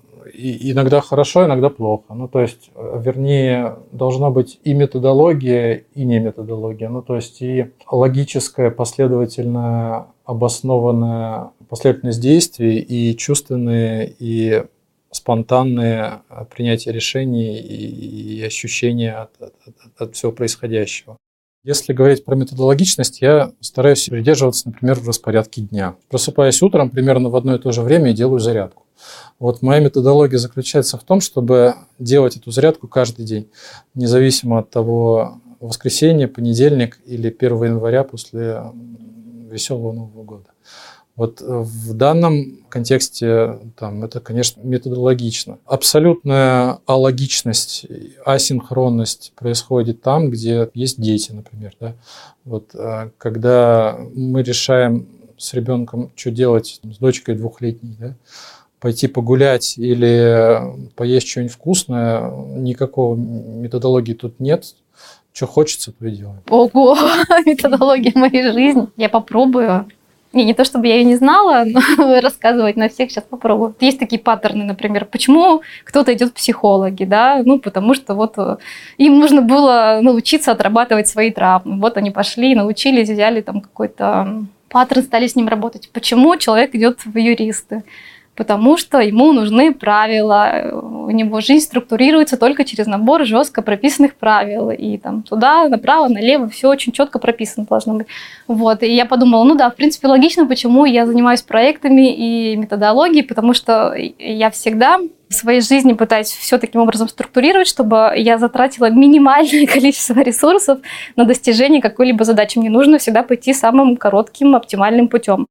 иногда 0.71 1.01
хорошо, 1.01 1.45
иногда 1.45 1.69
плохо. 1.69 2.13
Ну, 2.13 2.27
то 2.27 2.41
есть, 2.41 2.71
э, 2.75 3.01
вернее, 3.03 3.77
должна 3.91 4.29
быть 4.29 4.59
и 4.63 4.73
методология, 4.73 5.83
и 5.93 6.03
не 6.03 6.19
методология. 6.19 6.89
Ну, 6.89 7.01
то 7.01 7.15
есть, 7.15 7.41
и 7.41 7.71
логическая, 7.89 8.71
последовательная, 8.71 10.07
обоснованная 10.25 11.51
последовательность 11.69 12.21
действий, 12.21 12.79
и 12.79 13.15
чувственные, 13.17 14.13
и 14.19 14.63
спонтанные 15.11 16.21
принятия 16.53 16.91
решений 16.91 17.57
и, 17.57 18.39
и 18.39 18.43
ощущения 18.43 19.13
от, 19.13 19.31
от, 19.41 19.53
от 19.97 20.15
всего 20.15 20.31
происходящего. 20.31 21.17
Если 21.65 21.93
говорить 21.93 22.23
про 22.23 22.35
методологичность, 22.35 23.21
я 23.21 23.51
стараюсь 23.59 24.05
придерживаться, 24.05 24.67
например, 24.67 24.99
в 24.99 25.07
распорядке 25.07 25.61
дня. 25.61 25.95
Просыпаясь 26.09 26.61
утром 26.61 26.91
примерно 26.91 27.29
в 27.29 27.35
одно 27.35 27.55
и 27.55 27.59
то 27.59 27.71
же 27.71 27.81
время 27.81 28.11
и 28.11 28.13
делаю 28.13 28.39
зарядку. 28.39 28.84
Вот 29.39 29.61
моя 29.61 29.79
методология 29.79 30.37
заключается 30.37 30.97
в 30.97 31.03
том, 31.03 31.21
чтобы 31.21 31.75
делать 31.99 32.37
эту 32.37 32.51
зарядку 32.51 32.87
каждый 32.87 33.25
день, 33.25 33.49
независимо 33.93 34.59
от 34.59 34.69
того, 34.69 35.41
воскресенье, 35.59 36.27
понедельник 36.27 36.99
или 37.05 37.29
1 37.29 37.63
января 37.63 38.03
после 38.03 38.61
веселого 39.49 39.93
Нового 39.93 40.23
года. 40.23 40.45
Вот 41.15 41.39
в 41.39 41.93
данном 41.93 42.65
контексте 42.67 43.59
там, 43.77 44.03
это, 44.03 44.19
конечно, 44.19 44.61
методологично. 44.61 45.59
Абсолютная 45.65 46.79
алогичность, 46.85 47.85
асинхронность 48.25 49.31
происходит 49.37 50.01
там, 50.01 50.29
где 50.29 50.69
есть 50.73 50.99
дети, 50.99 51.31
например. 51.31 51.73
Да? 51.79 51.95
Вот, 52.43 52.71
а, 52.75 53.11
когда 53.17 53.97
мы 54.13 54.43
решаем 54.43 55.07
с 55.37 55.53
ребенком, 55.53 56.11
что 56.15 56.31
делать 56.31 56.81
с 56.83 56.97
дочкой 56.97 57.35
двухлетней, 57.35 57.95
да? 57.97 58.15
Пойти 58.85 59.07
погулять 59.07 59.79
или 59.79 60.61
поесть 60.95 61.27
что-нибудь 61.27 61.53
вкусное, 61.53 62.29
никакого 62.55 63.15
методологии 63.15 64.13
тут 64.13 64.39
нет. 64.39 64.75
Что 65.33 65.47
хочется, 65.47 65.91
то 65.91 66.05
и 66.05 66.11
делаем. 66.11 66.43
Ого, 66.51 66.95
методология 67.47 68.11
моей 68.13 68.43
жизни. 68.43 68.87
Я 68.95 69.09
попробую. 69.09 69.87
Не, 70.33 70.45
не 70.45 70.53
то 70.53 70.63
чтобы 70.63 70.85
я 70.85 70.97
ее 70.97 71.03
не 71.03 71.15
знала, 71.15 71.65
но 71.97 72.21
рассказывать 72.21 72.75
на 72.75 72.87
всех 72.89 73.09
сейчас 73.09 73.23
попробую. 73.27 73.73
Есть 73.79 73.97
такие 73.97 74.21
паттерны, 74.21 74.63
например, 74.63 75.05
почему 75.05 75.63
кто-то 75.83 76.13
идет 76.13 76.29
в 76.29 76.33
психологи, 76.33 77.05
да, 77.05 77.41
ну, 77.43 77.57
потому 77.57 77.95
что 77.95 78.13
вот 78.13 78.35
э, 78.37 78.57
им 78.99 79.19
нужно 79.19 79.41
было 79.41 79.97
научиться 80.03 80.51
отрабатывать 80.51 81.07
свои 81.07 81.31
травмы. 81.31 81.81
Вот 81.81 81.97
они 81.97 82.11
пошли, 82.11 82.53
научились, 82.53 83.09
взяли 83.09 83.41
там 83.41 83.61
какой-то 83.61 84.45
паттерн, 84.69 85.01
стали 85.01 85.25
с 85.25 85.35
ним 85.35 85.47
работать. 85.47 85.89
Почему 85.91 86.37
человек 86.37 86.75
идет 86.75 86.99
в 87.03 87.17
юристы? 87.17 87.83
Потому 88.35 88.77
что 88.77 88.99
ему 88.99 89.31
нужны 89.31 89.73
правила. 89.73 90.69
У 90.73 91.09
него 91.11 91.39
жизнь 91.39 91.63
структурируется 91.65 92.37
только 92.37 92.65
через 92.65 92.85
набор 92.85 93.25
жестко 93.25 93.61
прописанных 93.61 94.15
правил. 94.15 94.69
И 94.71 94.97
там 94.97 95.23
туда, 95.23 95.67
направо, 95.69 96.07
налево 96.07 96.49
все 96.49 96.67
очень 96.69 96.91
четко 96.91 97.19
прописано 97.19 97.65
должно 97.69 97.95
быть. 97.95 98.07
Вот. 98.47 98.83
И 98.83 98.93
я 98.93 99.05
подумала, 99.05 99.43
ну 99.43 99.55
да, 99.55 99.69
в 99.69 99.75
принципе, 99.75 100.07
логично, 100.07 100.45
почему 100.45 100.85
я 100.85 101.05
занимаюсь 101.05 101.41
проектами 101.41 102.13
и 102.13 102.55
методологией, 102.57 103.23
потому 103.23 103.53
что 103.53 103.95
я 104.19 104.51
всегда 104.51 104.99
в 105.29 105.33
своей 105.33 105.61
жизни 105.61 105.93
пытаюсь 105.93 106.27
все 106.27 106.57
таким 106.57 106.81
образом 106.81 107.07
структурировать, 107.07 107.67
чтобы 107.67 108.13
я 108.15 108.37
затратила 108.37 108.89
минимальное 108.89 109.65
количество 109.73 110.19
ресурсов 110.19 110.79
на 111.15 111.25
достижение 111.25 111.81
какой-либо 111.81 112.23
задачи. 112.25 112.59
Мне 112.59 112.69
нужно 112.69 112.97
всегда 112.97 113.23
пойти 113.23 113.53
самым 113.53 113.97
коротким, 113.97 114.55
оптимальным 114.55 115.07
путем 115.07 115.47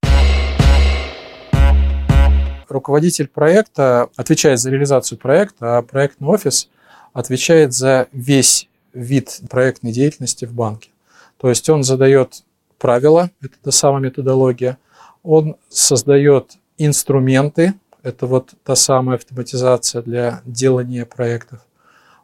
руководитель 2.74 3.28
проекта 3.28 4.10
отвечает 4.16 4.58
за 4.60 4.70
реализацию 4.70 5.16
проекта, 5.16 5.78
а 5.78 5.82
проектный 5.82 6.28
офис 6.28 6.68
отвечает 7.12 7.72
за 7.72 8.08
весь 8.12 8.68
вид 8.92 9.40
проектной 9.48 9.92
деятельности 9.92 10.44
в 10.44 10.52
банке. 10.52 10.90
То 11.38 11.48
есть 11.48 11.68
он 11.70 11.84
задает 11.84 12.44
правила, 12.78 13.30
это 13.40 13.54
та 13.62 13.70
самая 13.70 14.02
методология, 14.02 14.76
он 15.22 15.56
создает 15.68 16.56
инструменты, 16.76 17.74
это 18.02 18.26
вот 18.26 18.54
та 18.64 18.74
самая 18.74 19.16
автоматизация 19.16 20.02
для 20.02 20.42
делания 20.44 21.06
проектов. 21.06 21.60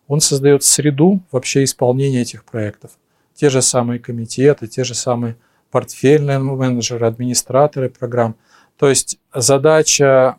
Он 0.09 0.21
создает 0.21 0.65
среду 0.65 1.21
вообще 1.31 1.63
исполнения 1.63 2.23
этих 2.23 2.45
проектов. 2.45 2.91
Те 3.35 3.49
же 3.49 3.63
самые 3.63 4.01
комитеты, 4.01 4.67
те 4.67 4.83
же 4.83 4.95
самые 4.95 5.37
портфельные 5.71 6.41
менеджеры, 6.41 7.07
администраторы 7.07 7.89
программ– 7.89 8.35
то 8.81 8.89
есть 8.89 9.19
задача 9.35 10.39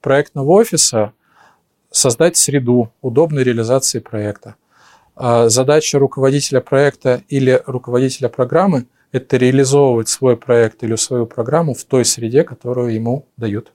проектного 0.00 0.50
офиса– 0.50 1.12
создать 1.90 2.36
среду 2.36 2.92
удобной 3.00 3.42
реализации 3.42 3.98
проекта. 3.98 4.54
А 5.16 5.48
задача 5.48 5.98
руководителя 5.98 6.60
проекта 6.60 7.22
или 7.28 7.62
руководителя 7.66 8.28
программы– 8.28 8.86
это 9.12 9.36
реализовывать 9.36 10.08
свой 10.08 10.36
проект 10.36 10.82
или 10.84 10.94
свою 10.94 11.26
программу 11.26 11.74
в 11.74 11.84
той 11.84 12.04
среде, 12.04 12.44
которую 12.44 12.94
ему 12.94 13.26
дают. 13.36 13.72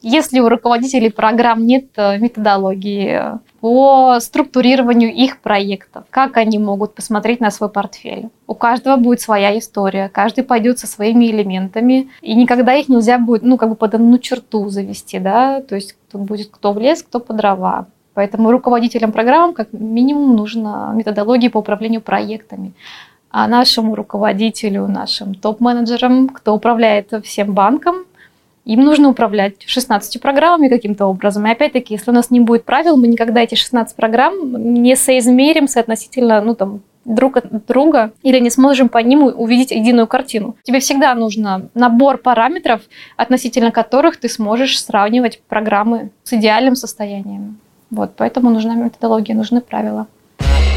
Если 0.00 0.38
у 0.38 0.48
руководителей 0.48 1.10
программ 1.10 1.66
нет 1.66 1.86
э, 1.96 2.18
методологии 2.18 3.20
по 3.60 4.20
структурированию 4.20 5.12
их 5.12 5.40
проектов, 5.40 6.04
как 6.10 6.36
они 6.36 6.58
могут 6.58 6.94
посмотреть 6.94 7.40
на 7.40 7.50
свой 7.50 7.68
портфель? 7.68 8.28
У 8.46 8.54
каждого 8.54 8.96
будет 8.96 9.20
своя 9.20 9.58
история, 9.58 10.08
каждый 10.08 10.44
пойдет 10.44 10.78
со 10.78 10.86
своими 10.86 11.24
элементами, 11.24 12.10
и 12.22 12.34
никогда 12.34 12.74
их 12.74 12.88
нельзя 12.88 13.18
будет, 13.18 13.42
ну, 13.42 13.56
как 13.56 13.70
бы 13.70 13.74
под 13.74 13.96
одну 13.96 14.18
черту 14.18 14.68
завести, 14.68 15.18
да, 15.18 15.62
то 15.62 15.74
есть 15.74 15.96
тут 16.12 16.20
будет 16.20 16.48
кто 16.52 16.72
в 16.72 16.78
лес, 16.78 17.02
кто 17.02 17.18
по 17.18 17.34
дрова. 17.34 17.86
Поэтому 18.14 18.52
руководителям 18.52 19.10
программ 19.10 19.52
как 19.52 19.72
минимум 19.72 20.36
нужна 20.36 20.92
методология 20.94 21.50
по 21.50 21.58
управлению 21.58 22.02
проектами. 22.02 22.72
А 23.30 23.48
нашему 23.48 23.96
руководителю, 23.96 24.86
нашим 24.86 25.34
топ-менеджерам, 25.34 26.28
кто 26.28 26.54
управляет 26.54 27.12
всем 27.24 27.52
банком, 27.52 28.04
им 28.68 28.84
нужно 28.84 29.08
управлять 29.08 29.54
16 29.64 30.20
программами 30.20 30.68
каким-то 30.68 31.06
образом. 31.06 31.46
И 31.46 31.50
опять-таки, 31.50 31.94
если 31.94 32.10
у 32.10 32.14
нас 32.14 32.30
не 32.30 32.40
будет 32.40 32.64
правил, 32.64 32.98
мы 32.98 33.08
никогда 33.08 33.40
эти 33.40 33.54
16 33.54 33.96
программ 33.96 34.82
не 34.82 34.94
соизмерим 34.94 35.68
соотносительно 35.68 36.42
ну, 36.42 36.54
там, 36.54 36.82
друг 37.06 37.38
от 37.38 37.66
друга 37.66 38.12
или 38.22 38.38
не 38.38 38.50
сможем 38.50 38.90
по 38.90 38.98
ним 38.98 39.22
увидеть 39.22 39.70
единую 39.70 40.06
картину. 40.06 40.56
Тебе 40.64 40.80
всегда 40.80 41.14
нужно 41.14 41.70
набор 41.72 42.18
параметров, 42.18 42.82
относительно 43.16 43.70
которых 43.70 44.18
ты 44.18 44.28
сможешь 44.28 44.82
сравнивать 44.84 45.40
программы 45.48 46.10
с 46.24 46.34
идеальным 46.34 46.76
состоянием. 46.76 47.58
Вот, 47.90 48.16
поэтому 48.16 48.50
нужна 48.50 48.74
методология, 48.74 49.34
нужны 49.34 49.62
правила. 49.62 50.08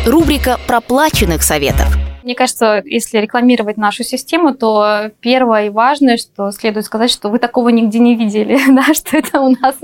Рубрика 0.05 0.57
проплаченных 0.65 1.43
советов. 1.43 2.10
Мне 2.23 2.35
кажется, 2.35 2.81
если 2.85 3.17
рекламировать 3.17 3.77
нашу 3.77 4.03
систему, 4.03 4.53
то 4.53 5.11
первое 5.19 5.67
и 5.67 5.69
важное, 5.69 6.17
что 6.17 6.51
следует 6.51 6.85
сказать, 6.85 7.11
что 7.11 7.29
вы 7.29 7.39
такого 7.39 7.69
нигде 7.69 7.99
не 7.99 8.15
видели, 8.15 8.59
да, 8.69 8.93
что 8.93 9.17
это 9.17 9.41
у 9.41 9.49
нас 9.49 9.75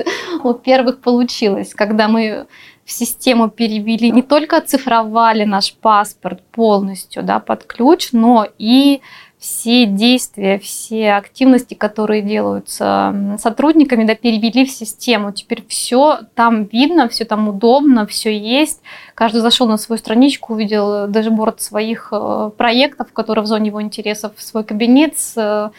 у 0.44 0.54
первых 0.54 1.02
получилось, 1.02 1.74
когда 1.74 2.08
мы 2.08 2.48
в 2.86 2.92
систему 2.92 3.50
перевели, 3.50 4.12
не 4.12 4.22
только 4.22 4.58
оцифровали 4.58 5.44
наш 5.44 5.74
паспорт 5.74 6.42
полностью 6.52 7.22
да, 7.22 7.40
под 7.40 7.66
ключ, 7.66 8.10
но 8.14 8.48
и 8.58 9.02
все 9.40 9.86
действия, 9.86 10.58
все 10.58 11.14
активности, 11.14 11.76
которые 11.76 12.24
делаются 12.24 13.38
сотрудниками, 13.40 14.04
да, 14.04 14.16
перевели 14.16 14.66
в 14.66 14.72
систему. 14.72 15.32
Теперь 15.32 15.64
все 15.68 16.20
там 16.34 16.64
видно, 16.64 17.08
все 17.08 17.24
там 17.24 17.48
удобно, 17.48 18.08
все 18.08 18.36
есть. 18.36 18.82
Каждый 19.14 19.42
зашел 19.42 19.68
на 19.68 19.78
свою 19.78 20.00
страничку, 20.00 20.54
увидел 20.54 21.08
дашборд 21.08 21.62
своих 21.62 22.10
э, 22.12 22.52
проектов, 22.58 23.14
которые 23.14 23.44
в 23.44 23.48
зоне 23.48 23.68
его 23.68 23.82
интересов, 23.82 24.32
свой 24.38 24.64
кабинет 24.64 25.20
с 25.20 25.34
э, 25.38 25.70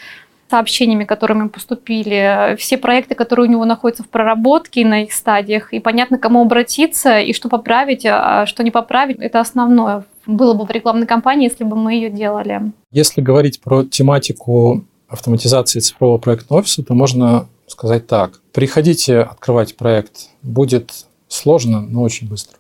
сообщениями, 0.49 1.05
которыми 1.05 1.49
поступили, 1.49 2.55
все 2.59 2.79
проекты, 2.79 3.17
которые 3.17 3.49
у 3.49 3.51
него 3.51 3.65
находятся 3.65 4.05
в 4.05 4.09
проработке 4.09 4.87
на 4.87 5.03
их 5.03 5.13
стадиях, 5.13 5.75
и 5.75 5.81
понятно, 5.81 6.19
кому 6.19 6.43
обратиться 6.43 7.19
и 7.19 7.33
что 7.33 7.49
поправить, 7.49 8.07
а 8.07 8.47
что 8.47 8.63
не 8.63 8.71
поправить, 8.71 9.19
это 9.19 9.41
основное 9.41 10.05
было 10.29 10.55
бы 10.55 10.65
в 10.67 10.71
рекламной 10.71 11.07
кампании, 11.07 11.49
если 11.49 11.65
бы 11.65 11.75
мы 11.75 11.95
ее 11.95 12.11
делали. 12.11 12.73
Если 12.93 13.21
говорить 13.21 13.61
про 13.61 13.83
тематику 13.83 14.85
автоматизации 15.09 15.81
цифрового 15.81 16.19
проектного 16.19 16.61
офиса, 16.61 16.85
то 16.85 16.95
можно 16.95 17.49
сказать 17.67 18.07
так. 18.07 18.41
Приходите 18.53 19.21
открывать 19.21 19.77
проект. 19.77 20.29
Будет 20.43 20.93
сложно, 21.29 21.81
но 21.81 22.03
очень 22.03 22.29
быстро. 22.29 22.59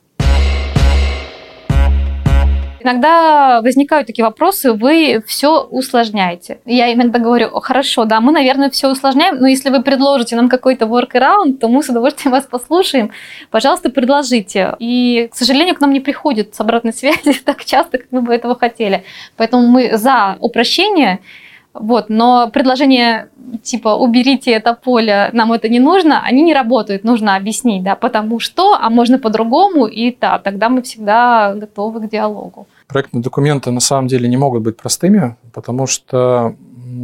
Иногда 2.80 3.60
возникают 3.62 4.06
такие 4.06 4.24
вопросы, 4.24 4.72
вы 4.72 5.22
все 5.26 5.62
усложняете. 5.62 6.60
Я 6.64 6.92
иногда 6.92 7.18
говорю, 7.18 7.48
хорошо, 7.60 8.04
да, 8.04 8.20
мы, 8.20 8.32
наверное, 8.32 8.70
все 8.70 8.90
усложняем, 8.90 9.38
но 9.38 9.46
если 9.46 9.70
вы 9.70 9.82
предложите 9.82 10.36
нам 10.36 10.48
какой-то 10.48 10.86
workaround, 10.86 11.58
то 11.58 11.68
мы 11.68 11.82
с 11.82 11.88
удовольствием 11.88 12.32
вас 12.32 12.44
послушаем. 12.44 13.10
Пожалуйста, 13.50 13.90
предложите. 13.90 14.74
И, 14.78 15.28
к 15.30 15.36
сожалению, 15.36 15.74
к 15.74 15.80
нам 15.80 15.92
не 15.92 16.00
приходит 16.00 16.54
с 16.54 16.60
обратной 16.60 16.92
связи 16.92 17.32
так 17.44 17.64
часто, 17.64 17.98
как 17.98 18.06
мы 18.10 18.22
бы 18.22 18.34
этого 18.34 18.54
хотели. 18.54 19.04
Поэтому 19.36 19.66
мы 19.66 19.96
за 19.96 20.36
упрощение, 20.40 21.20
вот, 21.74 22.08
но 22.08 22.50
предложение 22.52 23.28
типа 23.62 23.94
уберите 23.94 24.50
это 24.50 24.74
поле, 24.74 25.30
нам 25.32 25.52
это 25.52 25.68
не 25.68 25.80
нужно, 25.80 26.22
они 26.22 26.42
не 26.42 26.54
работают, 26.54 27.04
нужно 27.04 27.36
объяснить, 27.36 27.82
да, 27.82 27.94
потому 27.94 28.40
что, 28.40 28.74
а 28.74 28.90
можно 28.90 29.18
по-другому, 29.18 29.86
и 29.86 30.16
да, 30.18 30.38
тогда 30.38 30.68
мы 30.68 30.82
всегда 30.82 31.54
готовы 31.54 32.00
к 32.00 32.10
диалогу. 32.10 32.66
Проектные 32.86 33.22
документы 33.22 33.70
на 33.70 33.80
самом 33.80 34.08
деле 34.08 34.28
не 34.28 34.36
могут 34.36 34.62
быть 34.62 34.76
простыми, 34.76 35.36
потому 35.52 35.86
что 35.86 36.54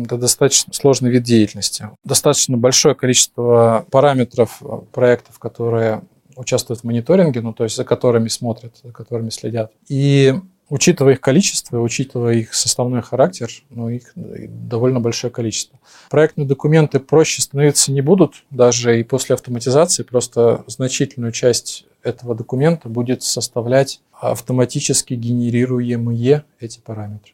это 0.04 0.16
достаточно 0.16 0.72
сложный 0.72 1.10
вид 1.10 1.22
деятельности. 1.22 1.90
Достаточно 2.04 2.56
большое 2.56 2.94
количество 2.94 3.84
параметров 3.90 4.62
проектов, 4.92 5.38
которые 5.38 6.02
участвуют 6.36 6.80
в 6.80 6.84
мониторинге, 6.84 7.40
ну, 7.42 7.52
то 7.52 7.64
есть 7.64 7.76
за 7.76 7.84
которыми 7.84 8.28
смотрят, 8.28 8.74
за 8.82 8.92
которыми 8.92 9.30
следят. 9.30 9.70
И 9.88 10.34
Учитывая 10.70 11.12
их 11.12 11.20
количество, 11.20 11.78
учитывая 11.80 12.34
их 12.34 12.54
составной 12.54 13.02
характер, 13.02 13.48
ну, 13.68 13.90
их 13.90 14.12
довольно 14.14 14.98
большое 14.98 15.30
количество. 15.30 15.78
Проектные 16.10 16.46
документы 16.46 17.00
проще 17.00 17.42
становиться 17.42 17.92
не 17.92 18.00
будут, 18.00 18.44
даже 18.50 18.98
и 18.98 19.02
после 19.02 19.34
автоматизации, 19.34 20.04
просто 20.04 20.64
значительную 20.66 21.32
часть 21.32 21.86
этого 22.02 22.34
документа 22.34 22.88
будет 22.88 23.22
составлять 23.22 24.00
автоматически 24.12 25.14
генерируемые 25.14 26.44
эти 26.60 26.80
параметры. 26.80 27.32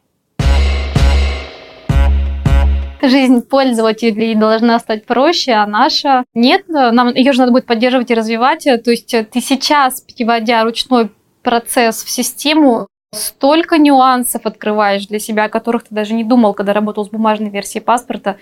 жизнь 3.03 3.43
пользователей 3.43 4.35
должна 4.35 4.79
стать 4.79 5.07
проще, 5.07 5.53
а 5.53 5.67
наша 5.67 6.25
нет. 6.35 6.69
Нам 6.69 7.15
ее 7.15 7.33
же 7.33 7.39
надо 7.41 7.53
будет 7.53 7.67
поддерживать 7.67 8.11
и 8.11 8.15
развивать. 8.15 8.65
То 8.65 8.91
есть 8.91 9.09
ты 9.09 9.41
сейчас, 9.41 10.03
переводя 10.03 10.65
ручной 10.65 11.11
процесс 11.43 12.03
в 12.03 12.11
систему, 12.11 12.89
столько 13.13 13.79
нюансов 13.79 14.47
открываешь 14.47 15.07
для 15.07 15.19
себя, 15.19 15.45
о 15.45 15.49
которых 15.49 15.83
ты 15.83 15.95
даже 15.95 16.15
не 16.15 16.25
думал, 16.25 16.55
когда 16.55 16.73
работал 16.73 17.05
с 17.05 17.09
бумажной 17.09 17.51
версией 17.51 17.83
паспорта. 17.83 18.37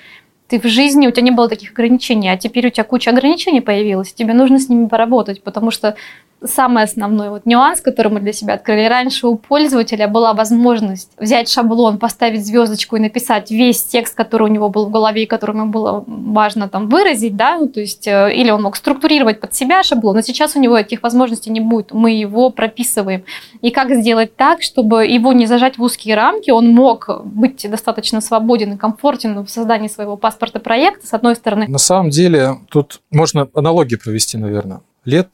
Ты 0.47 0.61
в 0.61 0.65
жизни, 0.65 1.07
у 1.07 1.11
тебя 1.11 1.23
не 1.23 1.31
было 1.31 1.49
таких 1.49 1.73
ограничений, 1.73 2.29
а 2.29 2.37
теперь 2.37 2.67
у 2.67 2.71
тебя 2.71 2.85
куча 2.85 3.11
ограничений 3.11 3.61
появилась, 3.61 4.13
тебе 4.13 4.35
нужно 4.35 4.59
с 4.59 4.69
ними 4.69 4.87
поработать, 4.87 5.43
потому 5.43 5.71
что 5.71 5.97
самый 6.45 6.85
основной 6.85 7.31
вот 7.31 7.47
нюанс, 7.47 7.81
который 7.81 8.13
мы 8.13 8.21
для 8.21 8.33
себя 8.33 8.55
открыли. 8.55 8.87
Раньше 8.87 9.27
у 9.27 9.37
пользователя 9.37 10.09
была 10.09 10.35
возможность 10.35 11.11
взять 11.19 11.49
шаблон, 11.49 11.99
поставить 11.99 12.47
звездочку 12.47 12.97
и 12.97 13.01
написать 13.01 13.51
весь 13.51 13.85
текст, 13.85 14.15
который 14.15 14.45
у 14.45 14.53
него 14.53 14.69
был 14.69 14.87
в 14.87 14.91
голове 14.91 15.25
и 15.25 15.27
который 15.27 15.57
ему 15.57 15.71
было 15.71 16.05
важно 16.07 16.69
там 16.69 16.89
выразить, 16.89 17.37
да, 17.37 17.59
ну, 17.59 17.69
то 17.69 17.81
есть, 17.81 18.07
э, 18.07 18.35
или 18.35 18.51
он 18.51 18.63
мог 18.63 18.77
структурировать 18.77 19.41
под 19.41 19.55
себя 19.55 19.83
шаблон, 19.83 20.17
но 20.17 20.23
сейчас 20.23 20.57
у 20.57 20.61
него 20.61 20.77
этих 20.77 21.03
возможностей 21.03 21.51
не 21.51 21.61
будет, 21.61 21.93
мы 21.93 22.13
его 22.13 22.51
прописываем. 22.51 23.25
И 23.61 23.71
как 23.71 23.91
сделать 23.95 24.37
так, 24.37 24.63
чтобы 24.63 25.07
его 25.07 25.33
не 25.33 25.47
зажать 25.47 25.79
в 25.79 25.83
узкие 25.83 26.15
рамки, 26.15 26.51
он 26.51 26.73
мог 26.73 27.09
быть 27.25 27.69
достаточно 27.69 28.21
свободен 28.21 28.75
и 28.75 28.77
комфортен 28.77 29.45
в 29.45 29.51
создании 29.51 29.89
своего 29.89 30.17
паспорта 30.17 30.61
проекта, 30.61 31.07
с 31.07 31.15
одной 31.15 31.35
стороны. 31.35 31.67
На 31.69 31.79
самом 31.79 32.11
деле, 32.11 32.59
тут 32.71 33.01
можно 33.11 33.49
аналогии 33.55 33.97
провести, 33.97 34.39
наверное. 34.39 34.81
Лет 35.05 35.29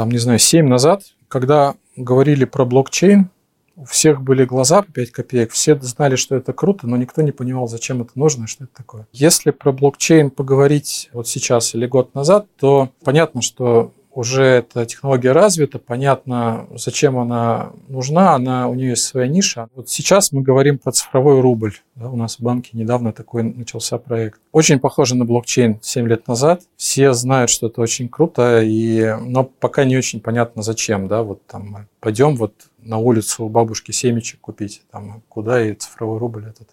там, 0.00 0.10
не 0.10 0.16
знаю, 0.16 0.38
7 0.38 0.66
назад, 0.66 1.02
когда 1.28 1.74
говорили 1.94 2.46
про 2.46 2.64
блокчейн, 2.64 3.28
у 3.76 3.84
всех 3.84 4.22
были 4.22 4.46
глаза 4.46 4.80
по 4.80 4.90
5 4.90 5.10
копеек, 5.10 5.52
все 5.52 5.78
знали, 5.78 6.16
что 6.16 6.36
это 6.36 6.54
круто, 6.54 6.86
но 6.86 6.96
никто 6.96 7.20
не 7.20 7.32
понимал, 7.32 7.68
зачем 7.68 8.00
это 8.00 8.12
нужно, 8.14 8.46
что 8.46 8.64
это 8.64 8.72
такое. 8.72 9.06
Если 9.12 9.50
про 9.50 9.72
блокчейн 9.72 10.30
поговорить 10.30 11.10
вот 11.12 11.28
сейчас 11.28 11.74
или 11.74 11.86
год 11.86 12.14
назад, 12.14 12.46
то 12.58 12.88
понятно, 13.04 13.42
что 13.42 13.92
уже 14.12 14.44
эта 14.44 14.86
технология 14.86 15.32
развита, 15.32 15.78
понятно, 15.78 16.66
зачем 16.74 17.18
она 17.18 17.72
нужна, 17.88 18.34
она, 18.34 18.68
у 18.68 18.74
нее 18.74 18.90
есть 18.90 19.04
своя 19.04 19.28
ниша. 19.28 19.68
Вот 19.74 19.88
сейчас 19.88 20.32
мы 20.32 20.42
говорим 20.42 20.78
про 20.78 20.92
цифровой 20.92 21.40
рубль. 21.40 21.74
Да, 21.94 22.08
у 22.08 22.16
нас 22.16 22.36
в 22.36 22.40
банке 22.40 22.70
недавно 22.72 23.12
такой 23.12 23.42
начался 23.42 23.98
проект. 23.98 24.40
Очень 24.52 24.80
похоже 24.80 25.14
на 25.14 25.24
блокчейн 25.24 25.78
7 25.80 26.08
лет 26.08 26.26
назад. 26.26 26.62
Все 26.76 27.12
знают, 27.12 27.50
что 27.50 27.68
это 27.68 27.80
очень 27.80 28.08
круто, 28.08 28.62
и, 28.62 29.14
но 29.20 29.44
пока 29.44 29.84
не 29.84 29.96
очень 29.96 30.20
понятно, 30.20 30.62
зачем. 30.62 31.08
Да, 31.08 31.22
вот 31.22 31.46
там 31.46 31.86
пойдем 32.00 32.36
вот 32.36 32.54
на 32.78 32.98
улицу 32.98 33.44
у 33.44 33.48
бабушки 33.48 33.92
семечек 33.92 34.40
купить, 34.40 34.82
там, 34.90 35.22
куда 35.28 35.64
и 35.64 35.74
цифровой 35.74 36.18
рубль 36.18 36.46
этот 36.46 36.68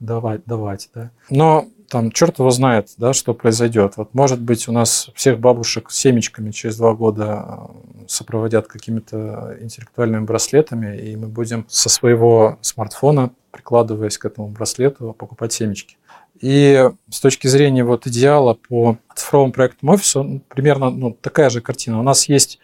давать, 0.00 0.44
давать, 0.44 0.88
да. 0.94 1.10
Но 1.30 1.66
там 1.88 2.10
черт 2.10 2.38
его 2.38 2.50
знает, 2.50 2.90
да, 2.98 3.12
что 3.12 3.34
произойдет. 3.34 3.96
Вот 3.96 4.14
может 4.14 4.40
быть 4.40 4.68
у 4.68 4.72
нас 4.72 5.10
всех 5.14 5.38
бабушек 5.38 5.90
семечками 5.90 6.50
через 6.50 6.76
два 6.76 6.94
года 6.94 7.44
э, 7.46 8.04
сопроводят 8.08 8.66
какими-то 8.66 9.56
интеллектуальными 9.60 10.24
браслетами, 10.24 10.96
и 10.98 11.16
мы 11.16 11.28
будем 11.28 11.64
со 11.68 11.88
своего 11.88 12.58
смартфона, 12.60 13.30
прикладываясь 13.50 14.18
к 14.18 14.24
этому 14.24 14.48
браслету, 14.48 15.14
покупать 15.16 15.52
семечки. 15.52 15.96
И 16.40 16.90
с 17.10 17.20
точки 17.20 17.46
зрения 17.46 17.84
вот 17.84 18.06
идеала 18.06 18.54
по 18.54 18.98
цифровому 19.14 19.52
проектному 19.52 19.94
офису, 19.94 20.42
примерно 20.48 20.90
ну, 20.90 21.16
такая 21.18 21.48
же 21.48 21.60
картина. 21.60 21.98
У 21.98 22.02
нас 22.02 22.28
есть 22.28 22.58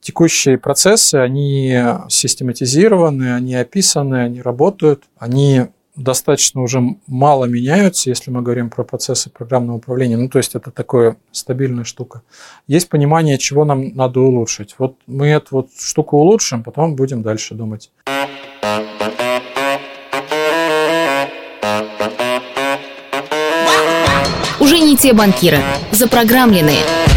текущие 0.00 0.56
процессы, 0.56 1.16
они 1.16 1.78
систематизированы, 2.08 3.34
они 3.34 3.54
описаны, 3.54 4.22
они 4.22 4.40
работают, 4.40 5.04
они 5.18 5.66
достаточно 5.96 6.62
уже 6.62 6.80
мало 7.06 7.44
меняются, 7.44 8.10
если 8.10 8.30
мы 8.30 8.42
говорим 8.42 8.70
про 8.70 8.84
процессы 8.84 9.30
программного 9.30 9.78
управления. 9.78 10.16
Ну, 10.16 10.28
то 10.28 10.38
есть 10.38 10.54
это 10.54 10.70
такая 10.70 11.16
стабильная 11.32 11.84
штука. 11.84 12.22
Есть 12.66 12.88
понимание, 12.88 13.38
чего 13.38 13.64
нам 13.64 13.94
надо 13.94 14.20
улучшить. 14.20 14.74
Вот 14.78 14.96
мы 15.06 15.28
эту 15.28 15.48
вот 15.56 15.68
штуку 15.78 16.18
улучшим, 16.18 16.62
потом 16.62 16.96
будем 16.96 17.22
дальше 17.22 17.54
думать. 17.54 17.90
Уже 24.60 24.78
не 24.78 24.96
те 24.96 25.12
банкиры, 25.12 25.58
запрограммленные– 25.92 26.80